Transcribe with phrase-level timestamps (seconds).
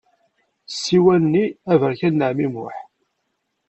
[0.71, 2.77] Ssiwan-nni aberkan n ɛemmi Muḥ.